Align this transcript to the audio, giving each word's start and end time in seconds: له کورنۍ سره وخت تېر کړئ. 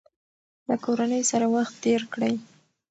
له 0.67 0.75
کورنۍ 0.85 1.23
سره 1.31 1.45
وخت 1.55 1.73
تېر 1.83 2.01
کړئ. 2.13 2.33